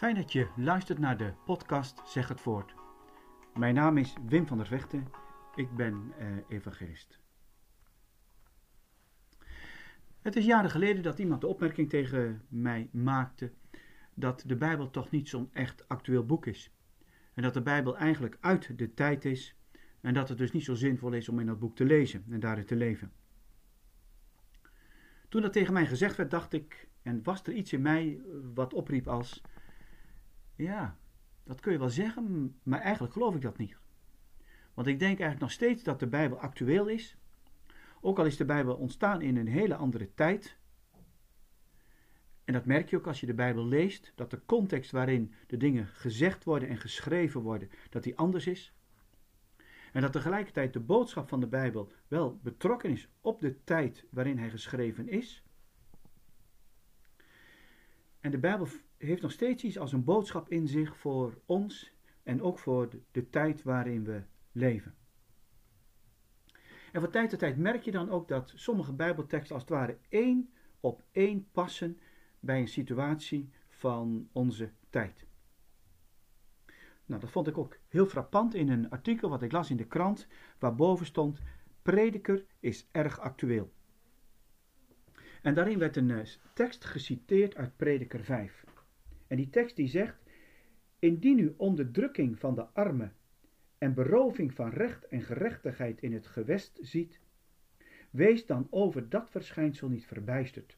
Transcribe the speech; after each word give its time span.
Fijn 0.00 0.14
dat 0.14 0.32
je 0.32 0.48
luistert 0.56 0.98
naar 0.98 1.16
de 1.16 1.32
podcast 1.44 2.02
Zeg 2.04 2.28
het 2.28 2.40
Voort. 2.40 2.74
Mijn 3.54 3.74
naam 3.74 3.96
is 3.96 4.14
Wim 4.26 4.46
van 4.46 4.56
der 4.56 4.66
Vechten. 4.66 5.08
Ik 5.54 5.76
ben 5.76 6.12
eh, 6.18 6.26
evangelist. 6.48 7.18
Het 10.20 10.36
is 10.36 10.44
jaren 10.44 10.70
geleden 10.70 11.02
dat 11.02 11.18
iemand 11.18 11.40
de 11.40 11.46
opmerking 11.46 11.88
tegen 11.88 12.42
mij 12.48 12.88
maakte 12.92 13.52
dat 14.14 14.42
de 14.46 14.56
Bijbel 14.56 14.90
toch 14.90 15.10
niet 15.10 15.28
zo'n 15.28 15.50
echt 15.52 15.88
actueel 15.88 16.26
boek 16.26 16.46
is. 16.46 16.74
En 17.34 17.42
dat 17.42 17.54
de 17.54 17.62
Bijbel 17.62 17.96
eigenlijk 17.96 18.36
uit 18.40 18.78
de 18.78 18.94
tijd 18.94 19.24
is 19.24 19.56
en 20.00 20.14
dat 20.14 20.28
het 20.28 20.38
dus 20.38 20.52
niet 20.52 20.64
zo 20.64 20.74
zinvol 20.74 21.12
is 21.12 21.28
om 21.28 21.40
in 21.40 21.46
dat 21.46 21.58
boek 21.58 21.76
te 21.76 21.84
lezen 21.84 22.24
en 22.30 22.40
daarin 22.40 22.66
te 22.66 22.76
leven. 22.76 23.12
Toen 25.28 25.42
dat 25.42 25.52
tegen 25.52 25.72
mij 25.72 25.86
gezegd 25.86 26.16
werd, 26.16 26.30
dacht 26.30 26.52
ik, 26.52 26.88
en 27.02 27.22
was 27.22 27.42
er 27.42 27.52
iets 27.52 27.72
in 27.72 27.82
mij 27.82 28.20
wat 28.54 28.74
opriep 28.74 29.08
als, 29.08 29.42
ja, 30.60 30.96
dat 31.44 31.60
kun 31.60 31.72
je 31.72 31.78
wel 31.78 31.88
zeggen, 31.88 32.56
maar 32.62 32.80
eigenlijk 32.80 33.12
geloof 33.12 33.34
ik 33.34 33.40
dat 33.40 33.58
niet. 33.58 33.76
Want 34.74 34.86
ik 34.86 34.98
denk 34.98 35.10
eigenlijk 35.18 35.40
nog 35.40 35.50
steeds 35.50 35.82
dat 35.82 36.00
de 36.00 36.06
Bijbel 36.06 36.38
actueel 36.38 36.86
is. 36.86 37.16
Ook 38.00 38.18
al 38.18 38.24
is 38.24 38.36
de 38.36 38.44
Bijbel 38.44 38.76
ontstaan 38.76 39.22
in 39.22 39.36
een 39.36 39.48
hele 39.48 39.74
andere 39.74 40.14
tijd. 40.14 40.58
En 42.44 42.52
dat 42.52 42.66
merk 42.66 42.90
je 42.90 42.96
ook 42.96 43.06
als 43.06 43.20
je 43.20 43.26
de 43.26 43.34
Bijbel 43.34 43.66
leest, 43.66 44.12
dat 44.14 44.30
de 44.30 44.44
context 44.46 44.90
waarin 44.90 45.34
de 45.46 45.56
dingen 45.56 45.86
gezegd 45.86 46.44
worden 46.44 46.68
en 46.68 46.78
geschreven 46.78 47.40
worden, 47.40 47.70
dat 47.90 48.02
die 48.02 48.16
anders 48.16 48.46
is. 48.46 48.74
En 49.92 50.00
dat 50.00 50.12
tegelijkertijd 50.12 50.72
de 50.72 50.80
boodschap 50.80 51.28
van 51.28 51.40
de 51.40 51.46
Bijbel 51.46 51.92
wel 52.08 52.38
betrokken 52.42 52.90
is 52.90 53.08
op 53.20 53.40
de 53.40 53.64
tijd 53.64 54.06
waarin 54.10 54.38
hij 54.38 54.50
geschreven 54.50 55.08
is. 55.08 55.44
En 58.20 58.30
de 58.30 58.38
Bijbel 58.38 58.68
heeft 59.06 59.22
nog 59.22 59.32
steeds 59.32 59.64
iets 59.64 59.78
als 59.78 59.92
een 59.92 60.04
boodschap 60.04 60.50
in 60.50 60.68
zich 60.68 60.96
voor 60.96 61.40
ons 61.46 61.92
en 62.22 62.42
ook 62.42 62.58
voor 62.58 62.88
de, 63.10 63.30
tijd 63.30 63.62
waarin 63.62 64.04
we 64.04 64.22
leven. 64.52 64.94
En 66.92 67.00
van 67.00 67.10
tijd 67.10 67.30
tot 67.30 67.38
tijd 67.38 67.56
merk 67.56 67.82
je 67.82 67.90
dan 67.90 68.10
ook 68.10 68.28
dat 68.28 68.52
sommige 68.54 68.92
Bijbelteksten 68.92 69.54
als 69.54 69.62
het 69.62 69.72
ware 69.72 69.98
één 70.08 70.52
op 70.80 71.02
één 71.12 71.48
passen 71.52 71.98
bij 72.40 72.60
een 72.60 72.68
situatie 72.68 73.50
van 73.68 74.28
onze 74.32 74.70
tijd. 74.90 75.26
Nou, 77.04 77.20
dat 77.20 77.30
vond 77.30 77.46
ik 77.46 77.58
ook 77.58 77.76
heel 77.88 78.06
frappant 78.06 78.54
in 78.54 78.68
een 78.68 78.90
artikel 78.90 79.28
wat 79.28 79.42
ik 79.42 79.52
las 79.52 79.70
in 79.70 79.76
de 79.76 79.86
krant, 79.86 80.26
waarboven 80.58 81.06
stond: 81.06 81.40
Prediker 81.82 82.44
is 82.58 82.88
erg 82.92 83.20
actueel. 83.20 83.72
En 85.42 85.54
daarin 85.54 85.78
werd 85.78 85.96
een 85.96 86.10
eh, 86.10 86.26
tekst 86.54 86.84
geciteerd 86.84 87.56
uit 87.56 87.76
Prediker 87.76 88.24
5. 88.24 88.64
En 89.30 89.36
die 89.36 89.50
tekst 89.50 89.76
die 89.76 89.88
zegt: 89.88 90.22
Indien 90.98 91.38
u 91.38 91.54
onderdrukking 91.56 92.38
van 92.38 92.54
de 92.54 92.66
armen 92.66 93.14
en 93.78 93.94
beroving 93.94 94.54
van 94.54 94.70
recht 94.70 95.08
en 95.08 95.20
gerechtigheid 95.20 96.00
in 96.02 96.12
het 96.12 96.26
gewest 96.26 96.78
ziet, 96.80 97.20
wees 98.10 98.46
dan 98.46 98.66
over 98.70 99.08
dat 99.08 99.30
verschijnsel 99.30 99.88
niet 99.88 100.06
verbijsterd. 100.06 100.76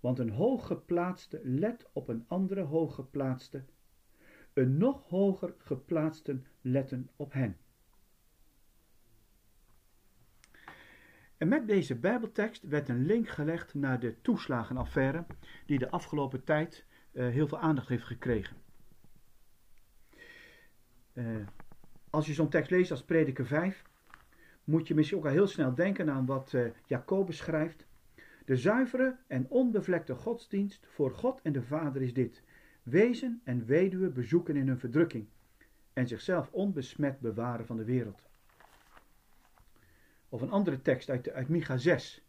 Want 0.00 0.18
een 0.18 0.30
hooggeplaatste 0.30 1.40
let 1.42 1.88
op 1.92 2.08
een 2.08 2.24
andere 2.26 2.62
hooggeplaatste, 2.62 3.64
een 4.52 4.76
nog 4.76 5.08
hoger 5.08 5.54
geplaatsten 5.58 6.46
letten 6.60 7.10
op 7.16 7.32
hen. 7.32 7.56
En 11.36 11.48
met 11.48 11.66
deze 11.66 11.96
Bijbeltekst 11.96 12.62
werd 12.62 12.88
een 12.88 13.06
link 13.06 13.28
gelegd 13.28 13.74
naar 13.74 14.00
de 14.00 14.20
toeslagenaffaire, 14.20 15.26
die 15.66 15.78
de 15.78 15.90
afgelopen 15.90 16.44
tijd 16.44 16.86
heel 17.24 17.48
veel 17.48 17.58
aandacht 17.58 17.88
heeft 17.88 18.04
gekregen. 18.04 18.56
Uh, 21.12 21.46
als 22.10 22.26
je 22.26 22.32
zo'n 22.32 22.48
tekst 22.48 22.70
leest 22.70 22.90
als 22.90 23.04
Prediker 23.04 23.46
5, 23.46 23.82
moet 24.64 24.88
je 24.88 24.94
misschien 24.94 25.18
ook 25.18 25.24
al 25.24 25.30
heel 25.30 25.46
snel 25.46 25.74
denken 25.74 26.10
aan 26.10 26.26
wat 26.26 26.52
uh, 26.52 26.70
Jacobus 26.86 27.36
schrijft. 27.36 27.86
De 28.44 28.56
zuivere 28.56 29.16
en 29.26 29.46
onbevlekte 29.48 30.14
godsdienst 30.14 30.86
voor 30.86 31.10
God 31.10 31.40
en 31.42 31.52
de 31.52 31.62
Vader 31.62 32.02
is 32.02 32.14
dit: 32.14 32.42
wezen 32.82 33.40
en 33.44 33.66
weduwe 33.66 34.08
bezoeken 34.08 34.56
in 34.56 34.66
hun 34.66 34.78
verdrukking 34.78 35.28
en 35.92 36.06
zichzelf 36.06 36.52
onbesmet 36.52 37.20
bewaren 37.20 37.66
van 37.66 37.76
de 37.76 37.84
wereld. 37.84 38.28
Of 40.28 40.40
een 40.40 40.50
andere 40.50 40.82
tekst 40.82 41.10
uit, 41.10 41.30
uit 41.30 41.48
Micha 41.48 41.76
6, 41.76 42.24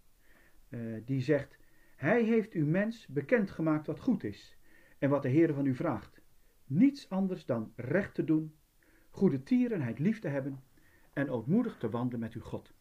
uh, 0.69 1.01
die 1.05 1.21
zegt: 1.21 1.57
Hij 1.95 2.23
heeft 2.23 2.53
u 2.53 2.65
mens 2.65 3.07
bekendgemaakt 3.07 3.87
wat 3.87 3.99
goed 3.99 4.23
is 4.23 4.58
en 4.99 5.09
wat 5.09 5.21
de 5.21 5.29
Heer 5.29 5.53
van 5.53 5.65
u 5.65 5.75
vraagt. 5.75 6.21
Niets 6.65 7.09
anders 7.09 7.45
dan 7.45 7.73
recht 7.75 8.13
te 8.13 8.23
doen, 8.23 8.55
goede 9.09 9.43
tierenheid 9.43 9.99
lief 9.99 10.19
te 10.19 10.27
hebben 10.27 10.63
en 11.13 11.29
ootmoedig 11.29 11.77
te 11.77 11.89
wandelen 11.89 12.19
met 12.19 12.33
uw 12.33 12.41
God. 12.41 12.73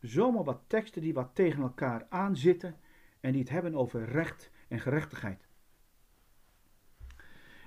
Zomaar 0.00 0.44
wat 0.44 0.62
teksten 0.66 1.02
die 1.02 1.14
wat 1.14 1.34
tegen 1.34 1.62
elkaar 1.62 2.06
aanzitten 2.08 2.76
en 3.20 3.32
die 3.32 3.40
het 3.40 3.50
hebben 3.50 3.74
over 3.74 4.04
recht 4.04 4.50
en 4.68 4.80
gerechtigheid. 4.80 5.46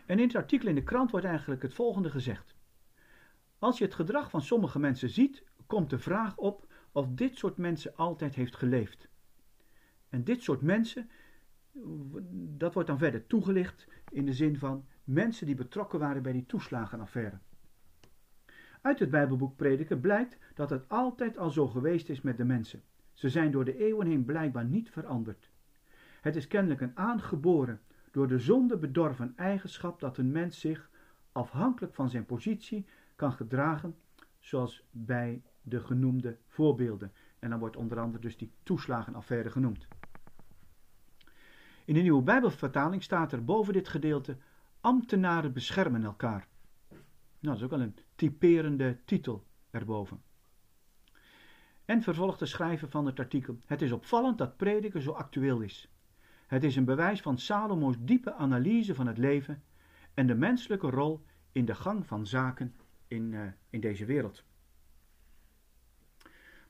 En 0.05 0.19
in 0.19 0.27
het 0.27 0.35
artikel 0.35 0.67
in 0.67 0.75
de 0.75 0.83
krant 0.83 1.11
wordt 1.11 1.25
eigenlijk 1.25 1.61
het 1.61 1.73
volgende 1.73 2.09
gezegd. 2.09 2.55
Als 3.59 3.77
je 3.77 3.83
het 3.83 3.93
gedrag 3.93 4.29
van 4.29 4.41
sommige 4.41 4.79
mensen 4.79 5.09
ziet, 5.09 5.43
komt 5.65 5.89
de 5.89 5.99
vraag 5.99 6.37
op 6.37 6.73
of 6.91 7.07
dit 7.07 7.37
soort 7.37 7.57
mensen 7.57 7.95
altijd 7.95 8.35
heeft 8.35 8.55
geleefd. 8.55 9.09
En 10.09 10.23
dit 10.23 10.43
soort 10.43 10.61
mensen, 10.61 11.09
dat 12.57 12.73
wordt 12.73 12.89
dan 12.89 12.97
verder 12.97 13.27
toegelicht 13.27 13.87
in 14.11 14.25
de 14.25 14.33
zin 14.33 14.57
van 14.57 14.85
mensen 15.03 15.45
die 15.45 15.55
betrokken 15.55 15.99
waren 15.99 16.21
bij 16.21 16.31
die 16.31 16.45
toeslagenaffaire. 16.45 17.39
Uit 18.81 18.99
het 18.99 19.09
Bijbelboek 19.09 19.55
Prediker 19.55 19.97
blijkt 19.97 20.37
dat 20.53 20.69
het 20.69 20.89
altijd 20.89 21.37
al 21.37 21.49
zo 21.49 21.67
geweest 21.67 22.09
is 22.09 22.21
met 22.21 22.37
de 22.37 22.45
mensen. 22.45 22.81
Ze 23.13 23.29
zijn 23.29 23.51
door 23.51 23.65
de 23.65 23.77
eeuwen 23.77 24.07
heen 24.07 24.25
blijkbaar 24.25 24.65
niet 24.65 24.89
veranderd. 24.89 25.49
Het 26.21 26.35
is 26.35 26.47
kennelijk 26.47 26.81
een 26.81 26.97
aangeboren, 26.97 27.81
door 28.11 28.27
de 28.27 28.39
zonde 28.39 28.77
bedorven 28.77 29.33
eigenschap 29.35 29.99
dat 29.99 30.17
een 30.17 30.31
mens 30.31 30.59
zich, 30.59 30.89
afhankelijk 31.31 31.93
van 31.93 32.09
zijn 32.09 32.25
positie, 32.25 32.85
kan 33.15 33.31
gedragen 33.31 33.95
zoals 34.39 34.87
bij 34.91 35.41
de 35.61 35.79
genoemde 35.79 36.37
voorbeelden. 36.47 37.11
En 37.39 37.49
dan 37.49 37.59
wordt 37.59 37.77
onder 37.77 37.99
andere 37.99 38.23
dus 38.23 38.37
die 38.37 38.51
toeslagenaffaire 38.63 39.49
genoemd. 39.49 39.87
In 41.87 41.93
de 41.93 42.01
nieuwe 42.01 42.21
Bijbelvertaling 42.21 43.03
staat 43.03 43.31
er 43.31 43.45
boven 43.45 43.73
dit 43.73 43.87
gedeelte: 43.87 44.37
Ambtenaren 44.81 45.53
beschermen 45.53 46.03
elkaar. 46.03 46.47
Nou, 46.89 46.99
dat 47.39 47.55
is 47.55 47.63
ook 47.63 47.69
wel 47.69 47.81
een 47.81 47.97
typerende 48.15 48.97
titel 49.05 49.45
erboven. 49.71 50.21
En 51.85 52.01
vervolgt 52.01 52.39
de 52.39 52.45
schrijver 52.45 52.89
van 52.89 53.05
het 53.05 53.19
artikel: 53.19 53.57
Het 53.65 53.81
is 53.81 53.91
opvallend 53.91 54.37
dat 54.37 54.57
prediken 54.57 55.01
zo 55.01 55.11
actueel 55.11 55.61
is. 55.61 55.91
Het 56.47 56.63
is 56.63 56.75
een 56.75 56.85
bewijs 56.85 57.21
van 57.21 57.37
Salomo's 57.37 57.95
diepe 57.99 58.33
analyse 58.33 58.95
van 58.95 59.07
het 59.07 59.17
leven 59.17 59.63
en 60.13 60.27
de 60.27 60.35
menselijke 60.35 60.89
rol 60.89 61.25
in 61.51 61.65
de 61.65 61.75
gang 61.75 62.07
van 62.07 62.25
zaken 62.25 62.75
in, 63.07 63.31
uh, 63.31 63.47
in 63.69 63.79
deze 63.79 64.05
wereld. 64.05 64.43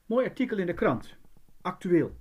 Mooi 0.06 0.25
artikel 0.27 0.57
in 0.57 0.66
de 0.66 0.73
krant. 0.73 1.16
Actueel. 1.61 2.17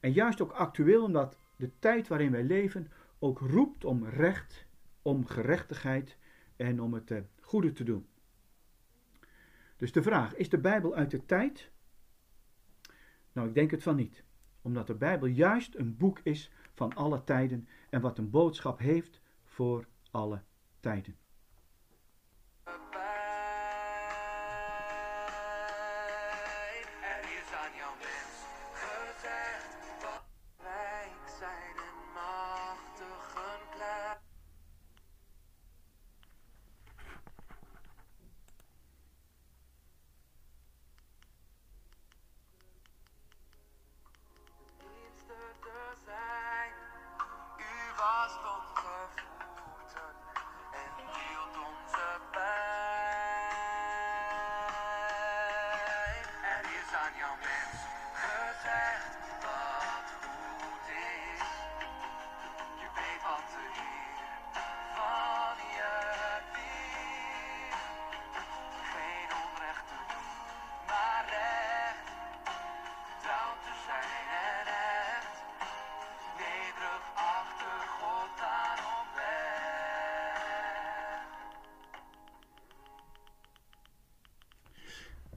En 0.00 0.12
juist 0.12 0.40
ook 0.40 0.52
actueel 0.52 1.02
omdat 1.02 1.38
de 1.56 1.78
tijd 1.78 2.08
waarin 2.08 2.30
wij 2.30 2.44
leven 2.44 2.90
ook 3.18 3.38
roept 3.38 3.84
om 3.84 4.04
recht, 4.04 4.66
om 5.02 5.26
gerechtigheid 5.26 6.16
en 6.56 6.80
om 6.80 6.94
het 6.94 7.10
eh, 7.10 7.20
goede 7.40 7.72
te 7.72 7.84
doen. 7.84 8.06
Dus 9.76 9.92
de 9.92 10.02
vraag, 10.02 10.34
is 10.34 10.48
de 10.48 10.58
Bijbel 10.58 10.94
uit 10.94 11.10
de 11.10 11.26
tijd? 11.26 11.70
Nou, 13.32 13.48
ik 13.48 13.54
denk 13.54 13.70
het 13.70 13.82
van 13.82 13.96
niet. 13.96 14.24
Omdat 14.62 14.86
de 14.86 14.94
Bijbel 14.94 15.28
juist 15.28 15.74
een 15.74 15.96
boek 15.96 16.20
is 16.22 16.50
van 16.74 16.94
alle 16.94 17.24
tijden 17.24 17.68
en 17.90 18.00
wat 18.00 18.18
een 18.18 18.30
boodschap 18.30 18.78
heeft 18.78 19.20
voor 19.44 19.86
alle 20.10 20.42
tijden. 20.80 21.16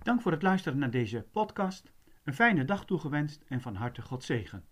Dank 0.10 0.22
voor 0.22 0.32
het 0.32 0.42
luisteren 0.42 0.80
naar 0.80 0.92
deze 0.92 1.26
podcast. 1.32 1.92
Een 2.24 2.34
fijne 2.34 2.66
dag 2.66 2.86
toegewenst 2.86 3.44
en 3.48 3.62
van 3.62 3.76
harte 3.76 4.02
God 4.02 4.24
zegen. 4.24 4.64